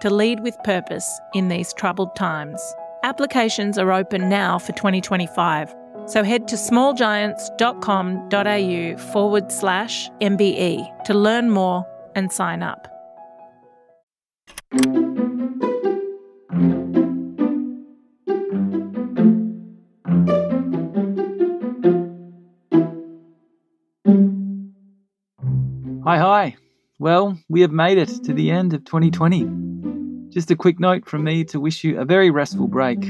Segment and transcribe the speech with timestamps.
[0.00, 2.60] to lead with purpose in these troubled times.
[3.02, 5.74] Applications are open now for 2025,
[6.06, 12.88] so head to smallgiants.com.au forward slash MBE to learn more and sign up.
[26.04, 26.56] Hi, hi.
[26.98, 29.87] Well, we have made it to the end of 2020.
[30.30, 33.00] Just a quick note from me to wish you a very restful break.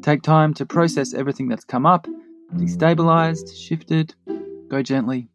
[0.00, 2.06] Take time to process everything that's come up,
[2.54, 4.14] destabilized, shifted,
[4.68, 5.28] go gently.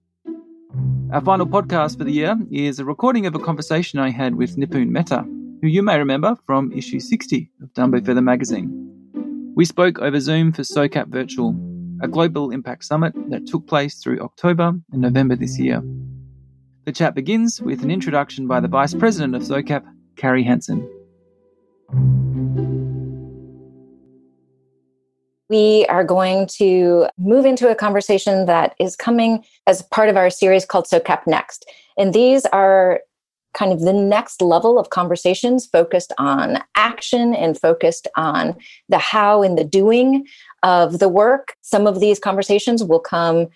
[1.11, 4.57] Our final podcast for the year is a recording of a conversation I had with
[4.57, 5.21] Nipun Mehta,
[5.61, 8.73] who you may remember from issue 60 of Dumbo Feather magazine.
[9.55, 11.55] We spoke over Zoom for SOCAP Virtual,
[12.01, 15.83] a global impact summit that took place through October and November this year.
[16.85, 19.83] The chat begins with an introduction by the Vice President of SOCAP,
[20.15, 20.89] Carrie Hansen.
[25.49, 30.29] We are going to move into a conversation that is coming as part of our
[30.29, 31.65] series called SOCAP Next.
[31.97, 32.99] And these are
[33.53, 38.55] kind of the next level of conversations focused on action and focused on
[38.89, 40.25] the how and the doing
[40.63, 41.55] of the work.
[41.61, 43.47] Some of these conversations will come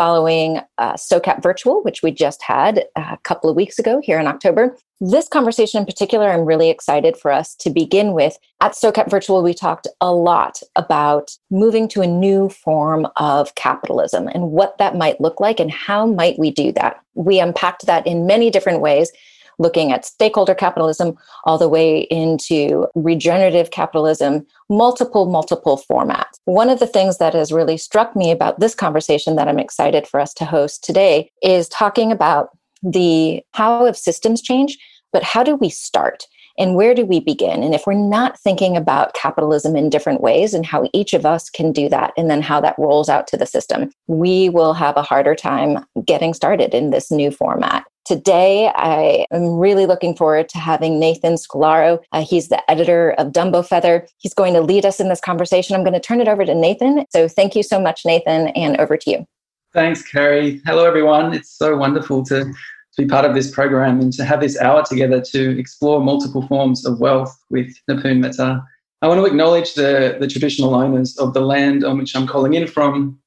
[0.00, 4.26] following uh, SOCAP Virtual, which we just had a couple of weeks ago here in
[4.26, 4.74] October.
[4.98, 8.38] This conversation in particular, I'm really excited for us to begin with.
[8.62, 14.26] At SOCAP Virtual, we talked a lot about moving to a new form of capitalism
[14.28, 16.98] and what that might look like and how might we do that.
[17.12, 19.12] We unpacked that in many different ways
[19.60, 26.40] looking at stakeholder capitalism all the way into regenerative capitalism, multiple, multiple formats.
[26.46, 30.08] One of the things that has really struck me about this conversation that I'm excited
[30.08, 32.48] for us to host today is talking about
[32.82, 34.78] the how of systems change,
[35.12, 36.26] but how do we start?
[36.60, 37.62] and where do we begin?
[37.62, 41.48] And if we're not thinking about capitalism in different ways and how each of us
[41.48, 44.96] can do that, and then how that rolls out to the system, we will have
[44.98, 47.84] a harder time getting started in this new format.
[48.10, 52.00] Today, I am really looking forward to having Nathan Scolaro.
[52.10, 54.04] Uh, he's the editor of Dumbo Feather.
[54.18, 55.76] He's going to lead us in this conversation.
[55.76, 57.04] I'm going to turn it over to Nathan.
[57.10, 59.26] So thank you so much, Nathan, and over to you.
[59.72, 60.60] Thanks, Carrie.
[60.66, 61.32] Hello, everyone.
[61.32, 64.82] It's so wonderful to to be part of this program and to have this hour
[64.84, 68.60] together to explore multiple forms of wealth with Nipun Mehta.
[69.02, 72.54] I want to acknowledge the, the traditional owners of the land on which I'm calling
[72.54, 73.20] in from.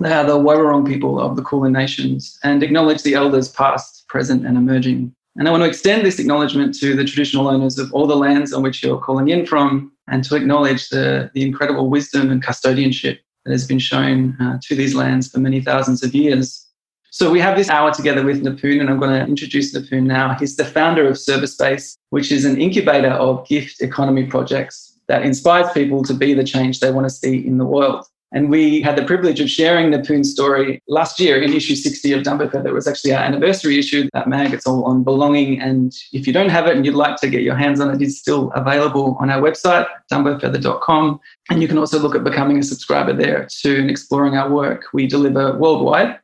[0.00, 4.44] They are the Woiwurrung people of the Kulin Nations and acknowledge the elders past, present,
[4.44, 5.14] and emerging.
[5.36, 8.52] And I want to extend this acknowledgement to the traditional owners of all the lands
[8.52, 13.18] on which you're calling in from and to acknowledge the, the incredible wisdom and custodianship
[13.44, 16.66] that has been shown uh, to these lands for many thousands of years.
[17.12, 20.34] So we have this hour together with Nipun, and I'm going to introduce Nipun now.
[20.34, 25.22] He's the founder of Service Space, which is an incubator of gift economy projects that
[25.22, 28.04] inspires people to be the change they want to see in the world.
[28.32, 32.22] And we had the privilege of sharing Nipun's story last year in issue 60 of
[32.22, 32.68] Dumbo Feather.
[32.68, 34.54] It was actually our anniversary issue, that mag.
[34.54, 35.60] It's all on belonging.
[35.60, 38.00] And if you don't have it and you'd like to get your hands on it,
[38.00, 41.18] it's still available on our website, dumbofeather.com.
[41.50, 44.84] And you can also look at becoming a subscriber there too and exploring our work.
[44.92, 46.20] We deliver worldwide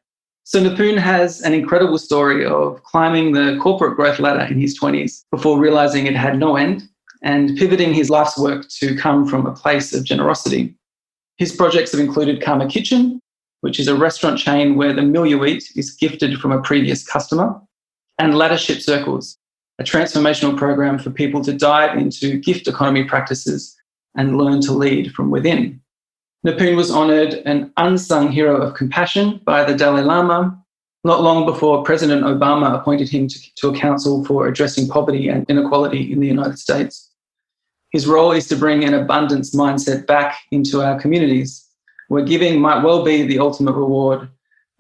[0.48, 5.24] so Nipun has an incredible story of climbing the corporate growth ladder in his 20s
[5.32, 6.88] before realizing it had no end
[7.24, 10.72] and pivoting his life's work to come from a place of generosity.
[11.38, 13.20] His projects have included Karma Kitchen,
[13.60, 17.06] which is a restaurant chain where the meal you eat is gifted from a previous
[17.06, 17.60] customer,
[18.18, 19.36] and Laddership Circles,
[19.78, 23.76] a transformational program for people to dive into gift economy practices
[24.16, 25.80] and learn to lead from within.
[26.46, 30.62] Nipun was honored an unsung hero of compassion by the Dalai Lama
[31.06, 35.48] not long before President Obama appointed him to, to, a council for addressing poverty and
[35.48, 37.05] inequality in the United States.
[37.90, 41.64] His role is to bring an abundance mindset back into our communities,
[42.08, 44.28] where giving might well be the ultimate reward,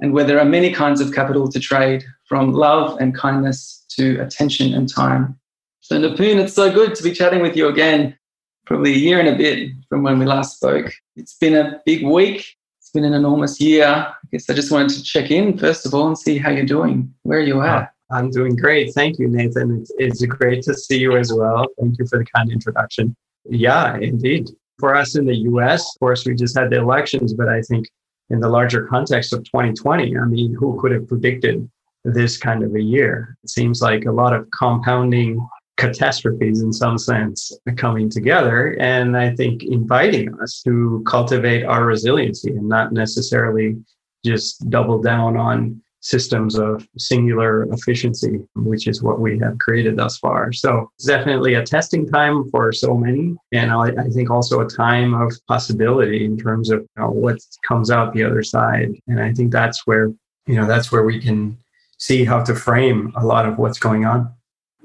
[0.00, 4.18] and where there are many kinds of capital to trade, from love and kindness to
[4.20, 5.38] attention and time.
[5.80, 8.18] So, Nipun, it's so good to be chatting with you again
[8.66, 10.92] probably a year and a bit from when we last spoke.
[11.14, 12.44] It's been a big week.
[12.80, 13.86] It's been an enormous year.
[13.86, 16.66] I guess I just wanted to check in first of all and see how you're
[16.66, 17.14] doing.
[17.22, 17.92] Where you're you at?
[18.10, 18.94] I'm doing great.
[18.94, 19.80] Thank you, Nathan.
[19.80, 21.66] It's, it's great to see you as well.
[21.80, 23.16] Thank you for the kind introduction.
[23.48, 24.48] Yeah, indeed.
[24.78, 27.88] For us in the US, of course, we just had the elections, but I think
[28.30, 31.68] in the larger context of 2020, I mean, who could have predicted
[32.04, 33.36] this kind of a year?
[33.42, 35.44] It seems like a lot of compounding
[35.76, 42.50] catastrophes in some sense coming together and i think inviting us to cultivate our resiliency
[42.50, 43.76] and not necessarily
[44.24, 50.18] just double down on systems of singular efficiency, which is what we have created thus
[50.18, 50.52] far.
[50.52, 53.34] So it's definitely a testing time for so many.
[53.52, 57.38] And I, I think also a time of possibility in terms of you know, what
[57.66, 58.94] comes out the other side.
[59.08, 60.12] And I think that's where,
[60.46, 61.58] you know, that's where we can
[61.98, 64.32] see how to frame a lot of what's going on.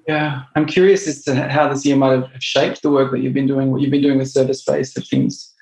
[0.08, 3.34] Yeah, I'm curious as to how this year might have shaped the work that you've
[3.34, 4.96] been doing, what you've been doing with service space.
[4.96, 5.54] Have things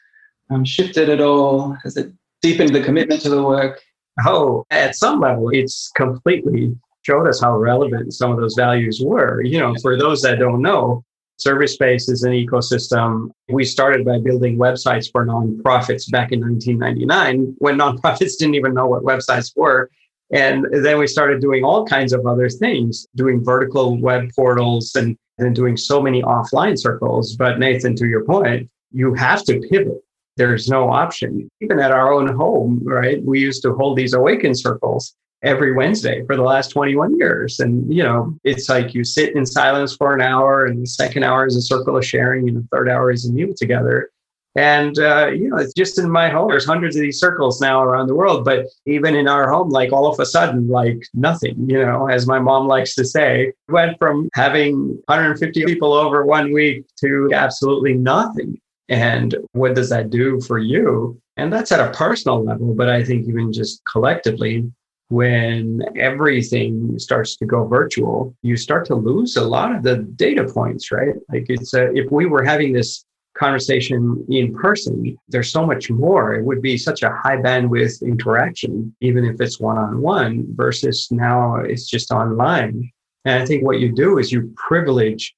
[0.50, 1.76] um, shifted at all?
[1.84, 3.82] Has it deepened the commitment to the work?
[4.26, 9.42] Oh, at some level, it's completely showed us how relevant some of those values were.
[9.44, 11.04] You know, for those that don't know,
[11.38, 13.30] Service Space is an ecosystem.
[13.48, 18.88] We started by building websites for nonprofits back in 1999 when nonprofits didn't even know
[18.88, 19.90] what websites were.
[20.32, 25.18] And then we started doing all kinds of other things, doing vertical web portals and
[25.38, 27.36] then doing so many offline circles.
[27.36, 30.04] But Nathan, to your point, you have to pivot
[30.40, 31.52] there's no option.
[31.62, 33.22] Even at our own home, right?
[33.24, 35.14] We used to hold these awaken circles
[35.44, 37.60] every Wednesday for the last 21 years.
[37.60, 41.24] And, you know, it's like you sit in silence for an hour, and the second
[41.24, 44.10] hour is a circle of sharing, and the third hour is a meal together.
[44.56, 46.50] And, uh, you know, it's just in my home.
[46.50, 48.46] There's hundreds of these circles now around the world.
[48.46, 52.26] But even in our home, like all of a sudden, like nothing, you know, as
[52.26, 57.94] my mom likes to say, went from having 150 people over one week to absolutely
[57.94, 58.60] nothing.
[58.90, 61.22] And what does that do for you?
[61.38, 64.70] And that's at a personal level, but I think even just collectively,
[65.10, 70.44] when everything starts to go virtual, you start to lose a lot of the data
[70.44, 71.16] points, right?
[71.32, 73.06] Like it's a, if we were having this
[73.38, 76.36] conversation in person, there's so much more.
[76.36, 81.10] It would be such a high bandwidth interaction, even if it's one on one, versus
[81.12, 82.92] now it's just online.
[83.26, 85.36] And I think what you do is you privilege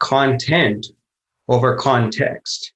[0.00, 0.86] content
[1.48, 2.72] over context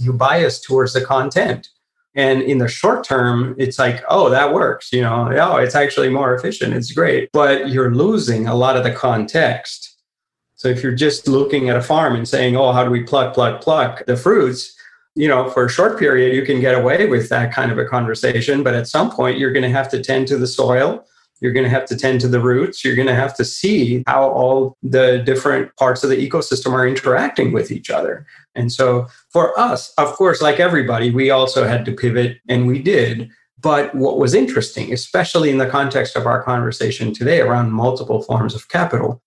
[0.00, 1.68] you bias towards the content.
[2.14, 4.92] And in the short term, it's like, oh, that works.
[4.92, 6.74] You know, oh, it's actually more efficient.
[6.74, 7.30] It's great.
[7.32, 9.96] But you're losing a lot of the context.
[10.56, 13.32] So if you're just looking at a farm and saying, oh, how do we pluck,
[13.32, 14.76] pluck, pluck the fruits?
[15.14, 17.84] You know, for a short period, you can get away with that kind of a
[17.84, 18.62] conversation.
[18.62, 21.04] But at some point, you're going to have to tend to the soil.
[21.40, 22.84] You're going to have to tend to the roots.
[22.84, 26.86] You're going to have to see how all the different parts of the ecosystem are
[26.86, 28.26] interacting with each other.
[28.54, 32.80] And so for us, of course, like everybody, we also had to pivot and we
[32.80, 33.30] did.
[33.60, 38.54] But what was interesting, especially in the context of our conversation today around multiple forms
[38.54, 39.22] of capital,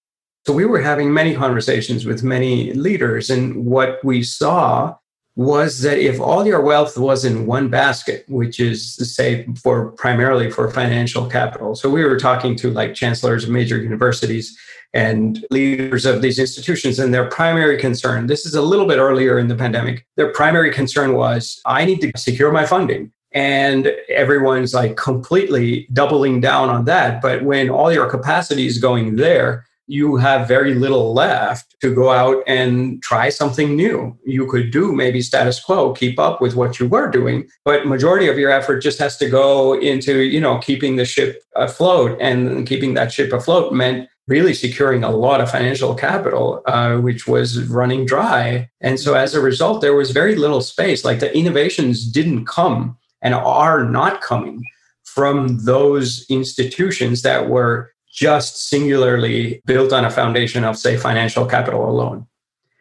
[0.45, 4.95] so we were having many conversations with many leaders, and what we saw
[5.35, 10.51] was that if all your wealth was in one basket, which is say for primarily
[10.51, 11.75] for financial capital.
[11.75, 14.56] So we were talking to like chancellors of major universities
[14.94, 19.39] and leaders of these institutions and their primary concern, this is a little bit earlier
[19.39, 23.12] in the pandemic, their primary concern was I need to secure my funding.
[23.31, 27.19] And everyone's like completely doubling down on that.
[27.19, 32.09] But when all your capacity is going there, you have very little left to go
[32.09, 34.18] out and try something new.
[34.25, 38.27] You could do maybe status quo, keep up with what you were doing, but majority
[38.29, 42.65] of your effort just has to go into, you know, keeping the ship afloat and
[42.65, 47.67] keeping that ship afloat meant really securing a lot of financial capital, uh, which was
[47.67, 48.69] running dry.
[48.79, 51.03] And so as a result, there was very little space.
[51.03, 54.63] Like the innovations didn't come and are not coming
[55.03, 61.89] from those institutions that were just singularly built on a foundation of, say, financial capital
[61.89, 62.27] alone.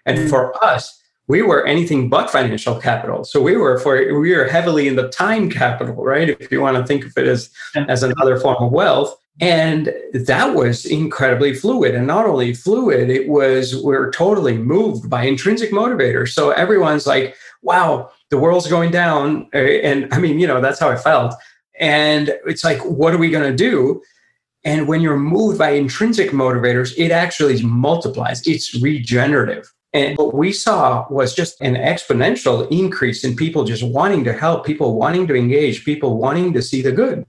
[0.05, 0.31] And mm.
[0.31, 3.25] for us, we were anything but financial capital.
[3.25, 6.29] So we were for we were heavily in the time capital, right?
[6.29, 7.51] If you want to think of it as
[7.89, 9.17] as another form of wealth.
[9.41, 11.95] And that was incredibly fluid.
[11.95, 16.31] And not only fluid, it was we're totally moved by intrinsic motivators.
[16.31, 19.49] So everyone's like, wow, the world's going down.
[19.55, 21.35] And I mean, you know, that's how I felt.
[21.81, 24.03] And it's like, what are we going to do?
[24.65, 29.73] And when you're moved by intrinsic motivators, it actually multiplies, it's regenerative.
[29.93, 34.65] And what we saw was just an exponential increase in people just wanting to help,
[34.65, 37.27] people wanting to engage, people wanting to see the good.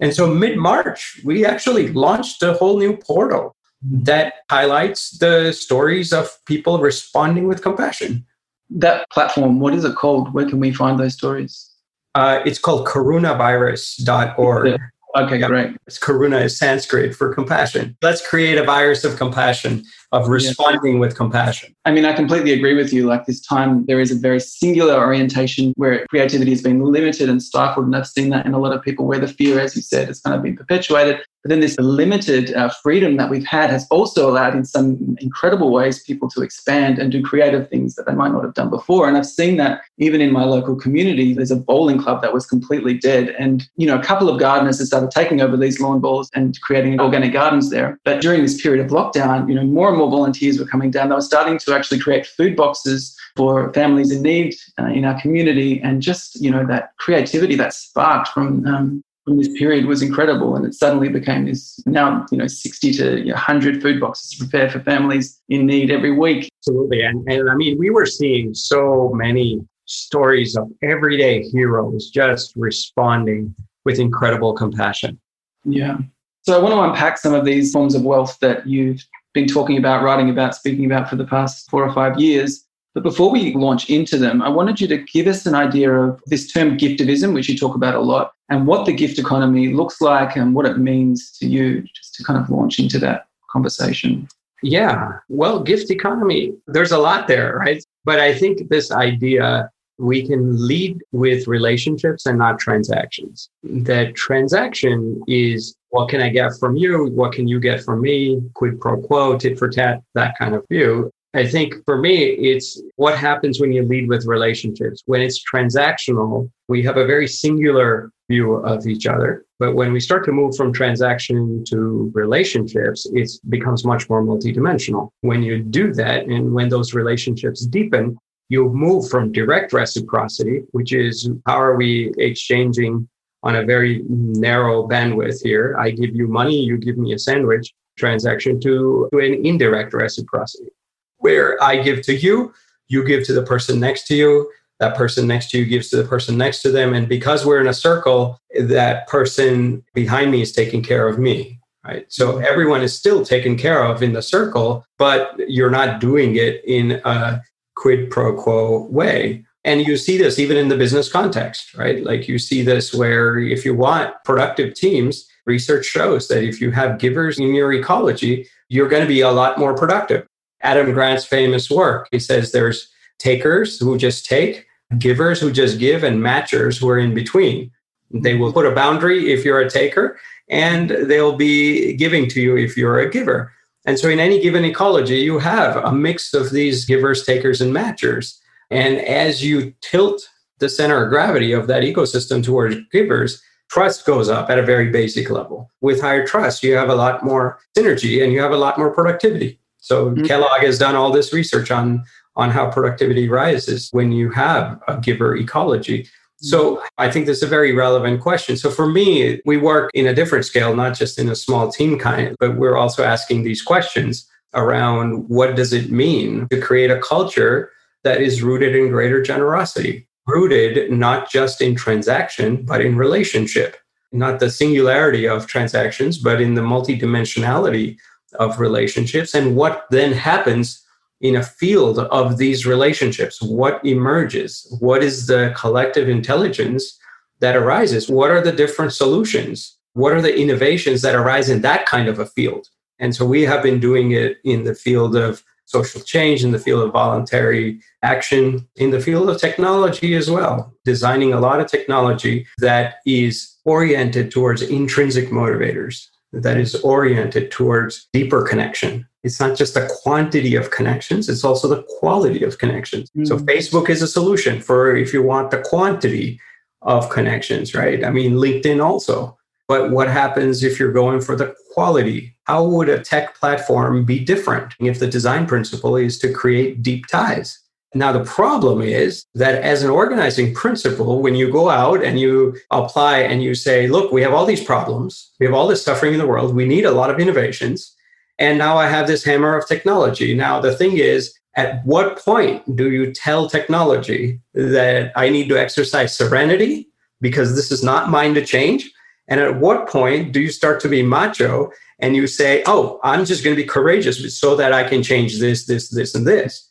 [0.00, 6.12] And so mid March, we actually launched a whole new portal that highlights the stories
[6.12, 8.24] of people responding with compassion.
[8.70, 10.32] That platform, what is it called?
[10.32, 11.70] Where can we find those stories?
[12.14, 14.80] Uh, it's called karunavirus.org.
[15.14, 15.76] Okay, great.
[15.88, 17.96] Karuna is Sanskrit for compassion.
[18.02, 21.00] Let's create a virus of compassion of responding yeah.
[21.00, 21.74] with compassion.
[21.84, 23.06] I mean, I completely agree with you.
[23.06, 27.42] Like this time, there is a very singular orientation where creativity has been limited and
[27.42, 27.86] stifled.
[27.86, 30.08] And I've seen that in a lot of people where the fear, as you said,
[30.08, 31.20] has kind of been perpetuated.
[31.42, 35.70] But then this limited uh, freedom that we've had has also allowed, in some incredible
[35.70, 39.06] ways, people to expand and do creative things that they might not have done before.
[39.06, 41.34] And I've seen that even in my local community.
[41.34, 44.78] There's a bowling club that was completely dead, and you know, a couple of gardeners
[44.78, 47.98] have started taking over these lawn bowls and creating organic gardens there.
[48.04, 51.08] But during this period of lockdown, you know, more and more volunteers were coming down.
[51.08, 55.20] They were starting to actually create food boxes for families in need uh, in our
[55.20, 60.02] community, and just you know that creativity that sparked from um, from this period was
[60.02, 60.56] incredible.
[60.56, 64.80] And it suddenly became this now, you know, 60 to 100 food boxes prepared for
[64.80, 66.48] families in need every week.
[66.60, 67.02] Absolutely.
[67.02, 73.54] And, and I mean, we were seeing so many stories of everyday heroes just responding
[73.84, 75.18] with incredible compassion.
[75.64, 75.98] Yeah.
[76.42, 79.04] So I want to unpack some of these forms of wealth that you've
[79.36, 82.64] been talking about, writing about, speaking about for the past four or five years.
[82.94, 86.22] But before we launch into them, I wanted you to give us an idea of
[86.26, 90.00] this term giftivism, which you talk about a lot, and what the gift economy looks
[90.00, 94.26] like and what it means to you, just to kind of launch into that conversation.
[94.62, 95.18] Yeah.
[95.28, 97.84] Well, gift economy, there's a lot there, right?
[98.04, 103.48] But I think this idea we can lead with relationships and not transactions.
[103.62, 107.06] That transaction is what can I get from you?
[107.06, 108.42] What can you get from me?
[108.54, 111.10] Quid pro quo, tit for tat, that kind of view.
[111.34, 115.02] I think for me, it's what happens when you lead with relationships.
[115.04, 119.44] When it's transactional, we have a very singular view of each other.
[119.58, 125.10] But when we start to move from transaction to relationships, it becomes much more multidimensional.
[125.20, 130.92] When you do that and when those relationships deepen, you move from direct reciprocity, which
[130.92, 133.08] is how are we exchanging
[133.42, 135.76] on a very narrow bandwidth here?
[135.78, 140.70] I give you money, you give me a sandwich transaction to, to an indirect reciprocity
[141.18, 142.52] where I give to you,
[142.88, 145.96] you give to the person next to you, that person next to you gives to
[145.96, 146.94] the person next to them.
[146.94, 151.58] And because we're in a circle, that person behind me is taking care of me.
[151.84, 152.04] Right.
[152.08, 156.62] So everyone is still taken care of in the circle, but you're not doing it
[156.64, 157.42] in a
[157.76, 159.44] quid pro quo way.
[159.64, 162.02] And you see this even in the business context, right?
[162.04, 166.70] Like you see this where if you want productive teams, research shows that if you
[166.72, 170.26] have givers in your ecology, you're going to be a lot more productive.
[170.62, 172.08] Adam Grant's famous work.
[172.10, 174.66] He says there's takers who just take,
[174.98, 177.70] givers who just give, and matchers who are in between.
[178.10, 180.18] They will put a boundary if you're a taker,
[180.48, 183.52] and they'll be giving to you if you're a giver.
[183.86, 187.74] And so, in any given ecology, you have a mix of these givers, takers, and
[187.74, 188.38] matchers.
[188.70, 190.28] And as you tilt
[190.58, 193.40] the center of gravity of that ecosystem towards givers,
[193.70, 195.70] trust goes up at a very basic level.
[195.80, 198.92] With higher trust, you have a lot more synergy and you have a lot more
[198.92, 199.60] productivity.
[199.78, 200.24] So mm-hmm.
[200.24, 202.04] Kellogg has done all this research on
[202.36, 206.06] on how productivity rises when you have a giver ecology.
[206.36, 206.48] Mm-hmm.
[206.48, 208.56] So I think this is a very relevant question.
[208.56, 211.98] So for me, we work in a different scale, not just in a small team
[211.98, 217.00] kind, but we're also asking these questions around what does it mean to create a
[217.00, 217.70] culture
[218.04, 223.76] that is rooted in greater generosity, rooted not just in transaction, but in relationship,
[224.12, 227.96] not the singularity of transactions, but in the multidimensionality
[228.38, 230.85] of relationships and what then happens
[231.20, 233.40] in a field of these relationships?
[233.42, 234.66] What emerges?
[234.80, 236.98] What is the collective intelligence
[237.40, 238.08] that arises?
[238.08, 239.76] What are the different solutions?
[239.94, 242.68] What are the innovations that arise in that kind of a field?
[242.98, 246.58] And so we have been doing it in the field of social change in the
[246.58, 251.66] field of voluntary action in the field of technology as well designing a lot of
[251.66, 256.06] technology that is oriented towards intrinsic motivators
[256.42, 259.06] that is oriented towards deeper connection.
[259.24, 263.10] It's not just the quantity of connections, it's also the quality of connections.
[263.10, 263.24] Mm-hmm.
[263.24, 266.40] So, Facebook is a solution for if you want the quantity
[266.82, 268.04] of connections, right?
[268.04, 269.36] I mean, LinkedIn also.
[269.68, 272.36] But what happens if you're going for the quality?
[272.44, 277.06] How would a tech platform be different if the design principle is to create deep
[277.08, 277.58] ties?
[277.96, 282.56] Now, the problem is that as an organizing principle, when you go out and you
[282.70, 286.12] apply and you say, look, we have all these problems, we have all this suffering
[286.12, 287.94] in the world, we need a lot of innovations.
[288.38, 290.34] And now I have this hammer of technology.
[290.34, 295.58] Now, the thing is, at what point do you tell technology that I need to
[295.58, 296.88] exercise serenity
[297.22, 298.90] because this is not mine to change?
[299.28, 303.24] And at what point do you start to be macho and you say, oh, I'm
[303.24, 306.68] just going to be courageous so that I can change this, this, this, and this?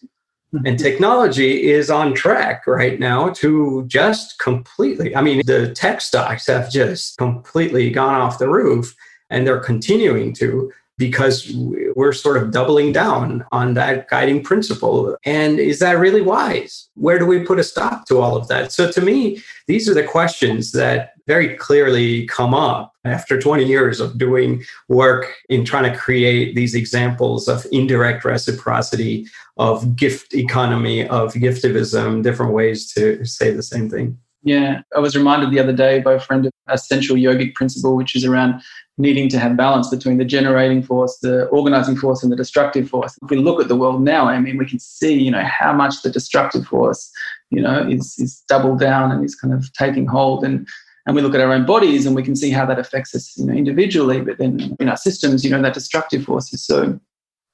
[0.65, 6.47] And technology is on track right now to just completely, I mean, the tech stocks
[6.47, 8.95] have just completely gone off the roof
[9.29, 10.71] and they're continuing to.
[10.97, 11.51] because
[11.95, 15.17] we're sort of doubling down on that guiding principle.
[15.25, 16.89] And is that really wise?
[16.95, 18.71] Where do we put a stop to all of that?
[18.71, 23.99] So, to me, these are the questions that very clearly come up after 20 years
[23.99, 29.27] of doing work in trying to create these examples of indirect reciprocity,
[29.57, 34.17] of gift economy, of giftivism, different ways to say the same thing.
[34.43, 37.95] Yeah, I was reminded the other day by a friend of a central yogic principle,
[37.95, 38.61] which is around
[38.97, 43.17] needing to have balance between the generating force, the organizing force, and the destructive force.
[43.23, 45.73] If we look at the world now, I mean, we can see, you know, how
[45.73, 47.11] much the destructive force,
[47.49, 50.45] you know, is is doubled down and is kind of taking hold.
[50.45, 50.67] And
[51.05, 53.37] and we look at our own bodies and we can see how that affects us,
[53.37, 54.21] you know, individually.
[54.21, 56.99] But then in our systems, you know, that destructive force is so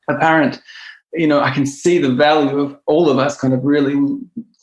[0.09, 0.61] apparent.
[1.13, 3.95] You know, I can see the value of all of us kind of really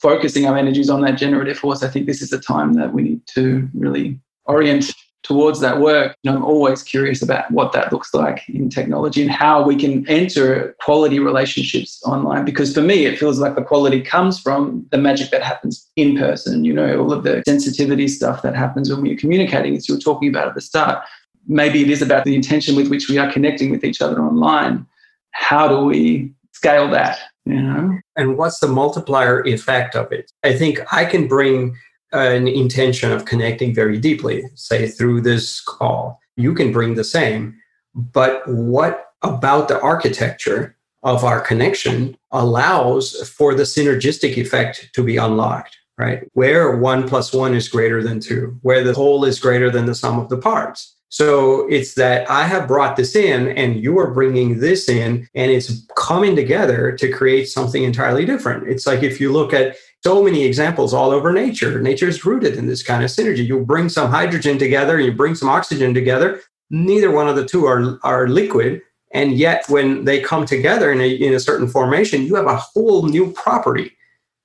[0.00, 1.82] focusing our energies on that generative force.
[1.82, 4.94] I think this is the time that we need to really orient
[5.28, 6.16] towards that work.
[6.26, 10.74] I'm always curious about what that looks like in technology and how we can enter
[10.80, 12.46] quality relationships online.
[12.46, 16.16] Because for me, it feels like the quality comes from the magic that happens in
[16.16, 16.64] person.
[16.64, 20.00] You know, all of the sensitivity stuff that happens when we're communicating, as you were
[20.00, 21.04] talking about at the start.
[21.46, 24.86] Maybe it is about the intention with which we are connecting with each other online.
[25.32, 27.18] How do we scale that?
[27.44, 27.98] You know?
[28.16, 30.32] And what's the multiplier effect of it?
[30.42, 31.76] I think I can bring
[32.12, 36.20] an intention of connecting very deeply, say through this call.
[36.36, 37.56] You can bring the same.
[37.94, 45.16] But what about the architecture of our connection allows for the synergistic effect to be
[45.16, 46.28] unlocked, right?
[46.34, 49.94] Where one plus one is greater than two, where the whole is greater than the
[49.94, 50.96] sum of the parts.
[51.10, 55.50] So it's that I have brought this in and you are bringing this in and
[55.50, 58.68] it's coming together to create something entirely different.
[58.68, 61.80] It's like if you look at so many examples all over nature.
[61.80, 63.46] Nature is rooted in this kind of synergy.
[63.46, 66.40] You bring some hydrogen together, you bring some oxygen together.
[66.70, 68.82] Neither one of the two are, are liquid.
[69.12, 72.56] And yet, when they come together in a, in a certain formation, you have a
[72.56, 73.96] whole new property,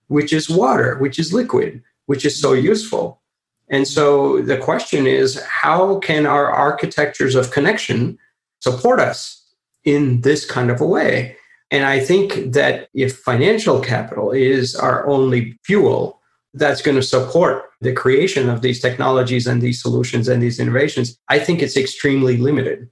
[0.07, 3.21] which is water, which is liquid, which is so useful.
[3.69, 8.17] And so the question is how can our architectures of connection
[8.59, 9.43] support us
[9.83, 11.35] in this kind of a way?
[11.73, 16.21] And I think that if financial capital is our only fuel,
[16.53, 21.17] that's going to support the creation of these technologies and these solutions and these innovations,
[21.29, 22.89] I think it's extremely limited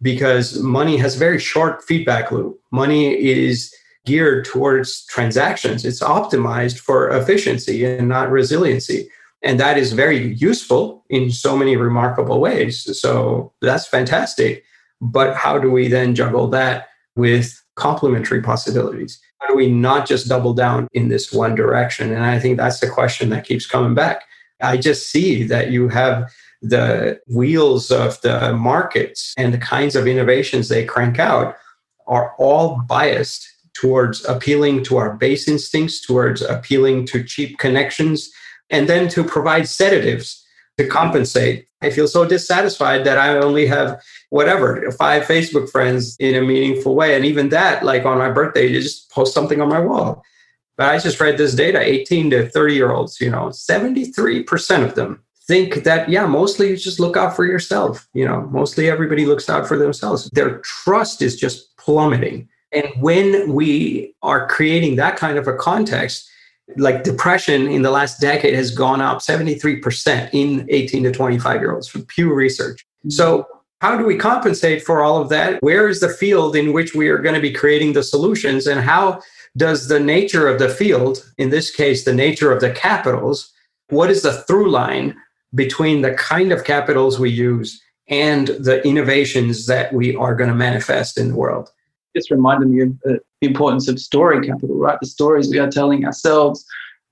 [0.00, 2.60] because money has a very short feedback loop.
[2.70, 3.74] Money is
[4.06, 9.08] geared towards transactions, it's optimized for efficiency and not resiliency.
[9.42, 13.00] And that is very useful in so many remarkable ways.
[13.00, 14.62] So that's fantastic.
[15.00, 19.20] But how do we then juggle that with complementary possibilities?
[19.38, 22.12] How do we not just double down in this one direction?
[22.12, 24.22] And I think that's the question that keeps coming back.
[24.60, 30.06] I just see that you have the wheels of the markets and the kinds of
[30.06, 31.56] innovations they crank out
[32.06, 38.30] are all biased towards appealing to our base instincts, towards appealing to cheap connections,
[38.70, 40.46] and then to provide sedatives
[40.78, 41.66] to compensate.
[41.82, 46.94] I feel so dissatisfied that I only have whatever, five Facebook friends in a meaningful
[46.94, 47.14] way.
[47.16, 50.22] And even that, like on my birthday, you just post something on my wall.
[50.76, 54.94] But I just read this data 18 to 30 year olds, you know, 73% of
[54.94, 58.08] them think that, yeah, mostly you just look out for yourself.
[58.14, 60.30] You know, mostly everybody looks out for themselves.
[60.30, 62.48] Their trust is just plummeting.
[62.72, 66.28] And when we are creating that kind of a context,
[66.76, 71.74] like depression in the last decade has gone up 73% in 18 to 25 year
[71.74, 72.84] olds from Pew Research.
[73.00, 73.10] Mm-hmm.
[73.10, 73.46] So
[73.80, 75.60] how do we compensate for all of that?
[75.62, 78.66] Where is the field in which we are going to be creating the solutions?
[78.66, 79.20] And how
[79.56, 83.52] does the nature of the field, in this case, the nature of the capitals,
[83.88, 85.16] what is the through line
[85.54, 90.56] between the kind of capitals we use and the innovations that we are going to
[90.56, 91.68] manifest in the world?
[92.14, 94.98] This reminded me of the importance of story capital, right?
[95.00, 96.64] The stories we are telling ourselves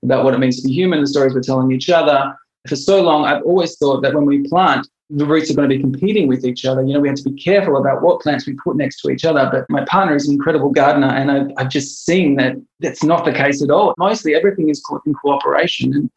[0.03, 2.35] about what it means to be human, the stories we're telling each other.
[2.67, 5.75] For so long, I've always thought that when we plant, the roots are going to
[5.75, 6.83] be competing with each other.
[6.83, 9.25] You know, we have to be careful about what plants we put next to each
[9.25, 9.49] other.
[9.51, 13.25] But my partner is an incredible gardener, and I've, I've just seen that that's not
[13.25, 13.93] the case at all.
[13.97, 15.93] Mostly everything is in cooperation.
[15.93, 16.09] And,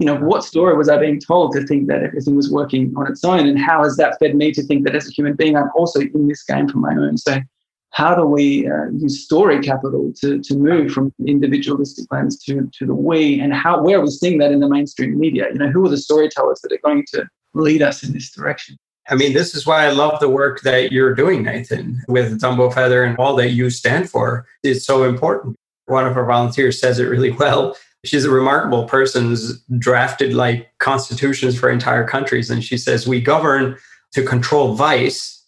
[0.00, 3.06] you know, what story was I being told to think that everything was working on
[3.06, 3.46] its own?
[3.46, 6.00] And how has that fed me to think that as a human being, I'm also
[6.00, 7.16] in this game for my own?
[7.18, 7.38] So,
[7.92, 12.86] how do we uh, use story capital to, to move from individualistic lens to, to
[12.86, 13.40] the we?
[13.40, 15.48] And how where are we seeing that in the mainstream media?
[15.52, 18.76] You know, who are the storytellers that are going to lead us in this direction.
[19.08, 22.72] I mean, this is why I love the work that you're doing, Nathan, with Dumbo
[22.72, 24.46] Feather and all that you stand for.
[24.62, 25.56] It's so important.
[25.86, 27.76] One of our volunteers says it really well.
[28.04, 32.50] She's a remarkable person who's drafted like constitutions for entire countries.
[32.50, 33.76] And she says, We govern
[34.12, 35.41] to control vice,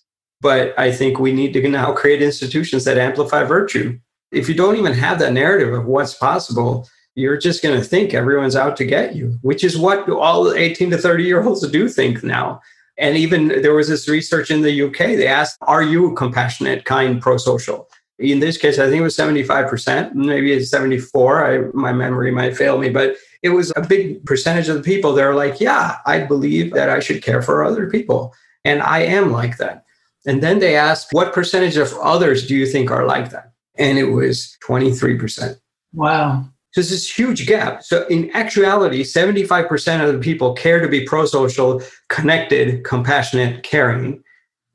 [0.45, 3.99] But I think we need to now create institutions that amplify virtue.
[4.31, 8.13] If you don't even have that narrative of what's possible, you're just going to think
[8.13, 11.89] everyone's out to get you, which is what all 18 to 30 year olds do
[11.89, 12.61] think now.
[12.99, 17.23] And even there was this research in the UK, they asked, Are you compassionate, kind,
[17.23, 17.89] pro social?
[18.19, 21.45] In this case, I think it was 75%, maybe it's 74.
[21.45, 25.15] I, my memory might fail me, but it was a big percentage of the people
[25.15, 28.35] that are like, Yeah, I believe that I should care for other people.
[28.67, 29.85] And I am like that.
[30.27, 33.53] And then they asked, What percentage of others do you think are like that?
[33.77, 35.59] And it was 23%.
[35.93, 36.49] Wow.
[36.73, 37.85] So there's this huge gap.
[37.85, 44.25] So in actuality, 75% of the people care to be pro-social, connected, compassionate, caring.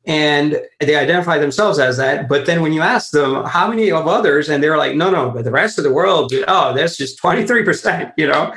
[0.05, 2.29] And they identify themselves as that.
[2.29, 5.29] But then when you ask them how many of others, and they're like, no, no,
[5.29, 8.53] but the rest of the world, oh, that's just 23%, you know?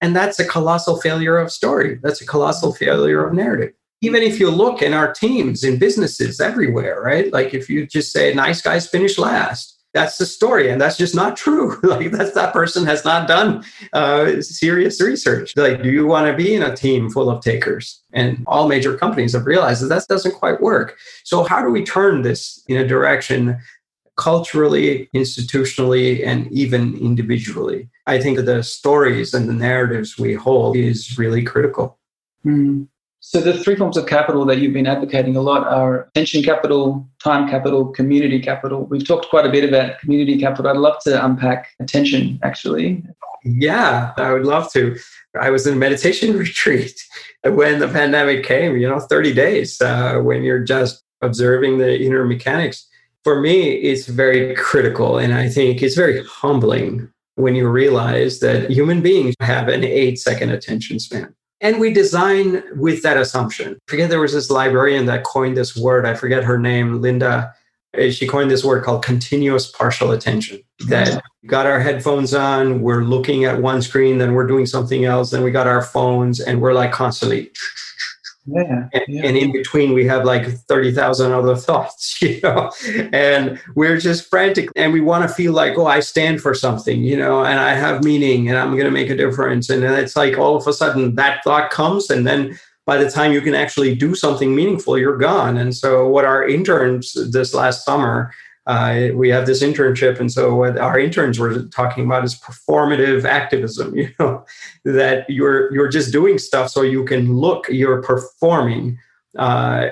[0.00, 1.98] And that's a colossal failure of story.
[2.02, 3.72] That's a colossal failure of narrative.
[4.04, 7.32] Even if you look in our teams, in businesses everywhere, right?
[7.32, 11.14] Like if you just say nice guys finish last, that's the story and that's just
[11.14, 11.80] not true.
[11.82, 15.56] Like that's that person has not done uh, serious research.
[15.56, 18.02] Like do you want to be in a team full of takers?
[18.12, 20.98] And all major companies have realized that that doesn't quite work.
[21.22, 23.58] So how do we turn this in a direction
[24.16, 27.88] culturally institutionally and even individually?
[28.06, 31.98] I think the stories and the narratives we hold is really critical.
[32.44, 32.88] Mm.
[33.26, 37.08] So the three forms of capital that you've been advocating a lot are attention capital,
[37.22, 38.84] time capital, community capital.
[38.84, 40.70] We've talked quite a bit about community capital.
[40.70, 43.02] I'd love to unpack attention actually.
[43.42, 44.98] Yeah, I would love to.
[45.40, 47.02] I was in a meditation retreat
[47.44, 52.26] when the pandemic came, you know, 30 days uh, when you're just observing the inner
[52.26, 52.86] mechanics.
[53.22, 55.16] For me, it's very critical.
[55.16, 60.18] And I think it's very humbling when you realize that human beings have an eight
[60.18, 61.34] second attention span.
[61.64, 63.72] And we design with that assumption.
[63.72, 66.04] I forget there was this librarian that coined this word.
[66.04, 67.54] I forget her name, Linda.
[67.98, 70.60] Uh, she coined this word called continuous partial attention.
[70.88, 75.30] That got our headphones on, we're looking at one screen, then we're doing something else,
[75.30, 77.50] then we got our phones, and we're like constantly
[78.46, 79.22] yeah, and, yeah.
[79.24, 82.70] and, in between we have like 30,000 other thoughts, you know,
[83.12, 87.02] and we're just frantic and we want to feel like, oh, I stand for something,
[87.02, 89.70] you know, and I have meaning and I'm going to make a difference.
[89.70, 93.10] And then it's like all of a sudden that thought comes and then by the
[93.10, 95.56] time you can actually do something meaningful, you're gone.
[95.56, 98.30] And so what our interns this last summer
[98.66, 103.24] uh, we have this internship and so what our interns were talking about is performative
[103.24, 104.44] activism you know
[104.84, 108.98] that you're you're just doing stuff so you can look you're performing
[109.38, 109.88] uh,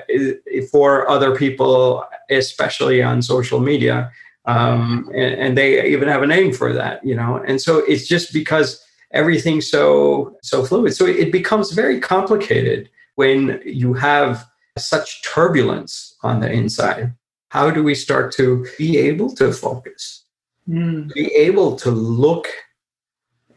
[0.71, 4.11] for other people especially on social media
[4.45, 7.43] um, and, and they even have a name for that you know?
[7.45, 10.95] And so it's just because everything's so so fluid.
[10.95, 14.45] So it becomes very complicated when you have
[14.77, 17.13] such turbulence on the inside
[17.53, 20.25] how do we start to be able to focus?
[20.67, 21.13] Mm.
[21.13, 22.47] be able to look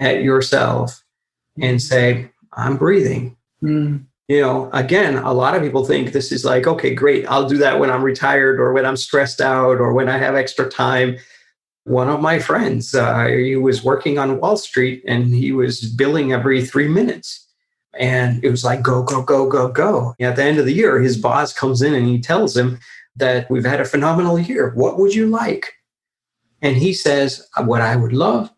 [0.00, 1.04] at yourself
[1.62, 3.36] and say i'm breathing.
[3.62, 4.04] Mm.
[4.26, 7.58] you know again a lot of people think this is like okay great i'll do
[7.58, 11.16] that when i'm retired or when i'm stressed out or when i have extra time.
[11.84, 16.32] One of my friends uh, he was working on wall street and he was billing
[16.32, 17.46] every three minutes.
[17.98, 20.14] And it was like go go go go go.
[20.20, 22.80] At the end of the year his boss comes in and he tells him
[23.16, 24.72] that we've had a phenomenal year.
[24.74, 25.74] What would you like?
[26.62, 28.50] And he says, What I would love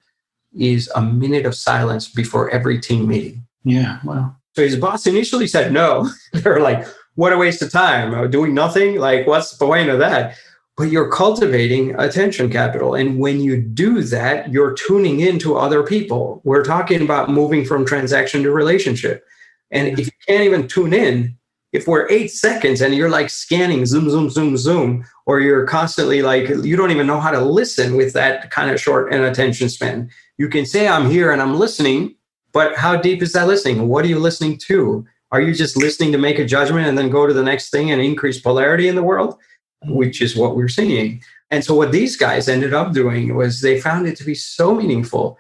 [0.57, 3.47] is a minute of silence before every team meeting.
[3.65, 4.37] Yeah, wow.
[4.55, 6.11] So his boss initially said no.
[6.33, 8.15] They're like, What a waste of time.
[8.15, 8.97] Uh, Doing nothing?
[8.97, 10.37] Like, what's the point of that?
[10.77, 12.95] But you're cultivating attention capital.
[12.95, 16.41] And when you do that, you're tuning into other people.
[16.45, 19.25] We're talking about moving from transaction to relationship.
[19.73, 21.37] And if you can't even tune in,
[21.73, 26.23] if we're eight seconds and you're like scanning zoom zoom zoom zoom or you're constantly
[26.23, 29.69] like you don't even know how to listen with that kind of short and attention
[29.69, 30.11] span.
[30.39, 32.15] You can say i'm here and i'm listening
[32.53, 33.89] but how deep is that listening?
[33.89, 35.07] What are you listening to?
[35.31, 37.91] Are you just listening to make a judgment and then go to the next thing
[37.91, 39.39] and increase polarity in the world?
[39.85, 41.23] Which is what we're seeing.
[41.51, 44.75] And so what these guys ended up doing was they found it to be so
[44.75, 45.39] meaningful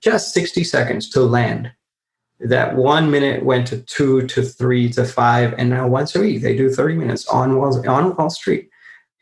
[0.00, 1.72] just 60 seconds to land
[2.44, 6.42] that one minute went to two to three to five and now once a week
[6.42, 8.68] they do 30 minutes on wall, on wall street.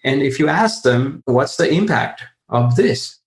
[0.05, 3.19] And if you ask them what's the impact of this?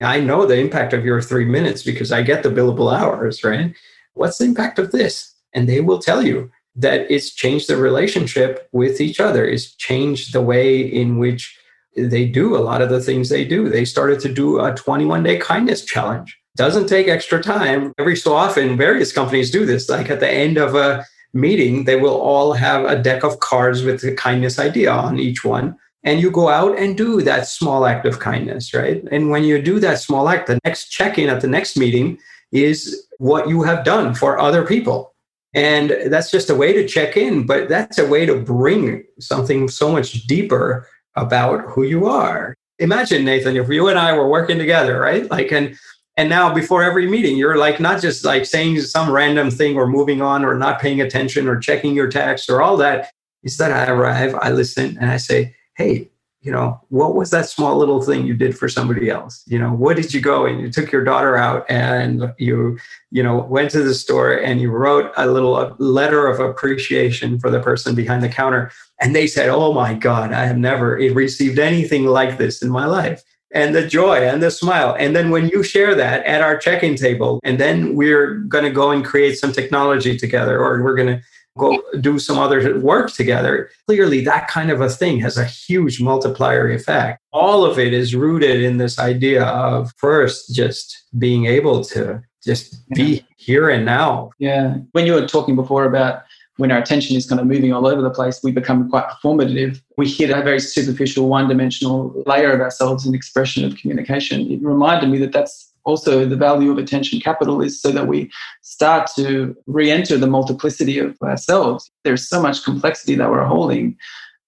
[0.00, 3.74] I know the impact of your three minutes because i get the billable hours right?
[4.14, 5.34] What's the impact of this?
[5.52, 9.46] And they will tell you that it's changed the relationship with each other.
[9.46, 11.58] It's changed the way in which
[11.96, 13.68] they do a lot of the things they do.
[13.70, 17.92] They started to do a 21 day kindness challenge doesn't take extra time.
[17.98, 19.88] Every so often, various companies do this.
[19.88, 23.82] Like at the end of a meeting, they will all have a deck of cards
[23.82, 25.76] with the kindness idea on each one.
[26.02, 29.02] And you go out and do that small act of kindness, right?
[29.10, 32.18] And when you do that small act, the next check in at the next meeting
[32.52, 35.14] is what you have done for other people.
[35.52, 39.68] And that's just a way to check in, but that's a way to bring something
[39.68, 42.54] so much deeper about who you are.
[42.78, 45.28] Imagine, Nathan, if you and I were working together, right?
[45.30, 45.76] Like, and
[46.16, 49.86] and now before every meeting, you're like not just like saying some random thing or
[49.86, 53.10] moving on or not paying attention or checking your text or all that.
[53.42, 57.76] Instead, I arrive, I listen, and I say, hey, you know, what was that small
[57.76, 59.42] little thing you did for somebody else?
[59.46, 62.78] You know, what did you go and you took your daughter out and you,
[63.10, 67.50] you know, went to the store and you wrote a little letter of appreciation for
[67.50, 68.70] the person behind the counter.
[69.00, 72.86] And they said, Oh my God, I have never received anything like this in my
[72.86, 73.24] life.
[73.56, 74.94] And the joy and the smile.
[74.98, 78.70] And then when you share that at our check-in table, and then we're going to
[78.70, 81.22] go and create some technology together, or we're going to
[81.56, 83.70] go do some other work together.
[83.86, 87.22] Clearly, that kind of a thing has a huge multiplier effect.
[87.32, 92.88] All of it is rooted in this idea of first just being able to just
[92.90, 93.20] be yeah.
[93.36, 94.30] here and now.
[94.38, 94.76] Yeah.
[94.92, 96.22] When you were talking before about
[96.56, 99.80] when our attention is kind of moving all over the place, we become quite performative.
[99.96, 104.50] We hit a very superficial, one dimensional layer of ourselves in expression of communication.
[104.50, 108.30] It reminded me that that's also the value of attention capital is so that we
[108.62, 113.96] start to re-enter the multiplicity of ourselves there's so much complexity that we're holding